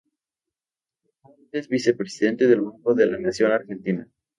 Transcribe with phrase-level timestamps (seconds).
[1.05, 4.07] Actualmente es vicepresidente del Banco de la Nación Argentina.